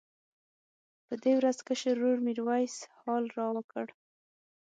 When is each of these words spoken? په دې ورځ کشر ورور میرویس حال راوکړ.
په 1.05 1.13
دې 1.23 1.33
ورځ 1.39 1.57
کشر 1.67 1.95
ورور 1.97 2.17
میرویس 2.27 2.75
حال 3.01 3.23
راوکړ. 3.37 3.87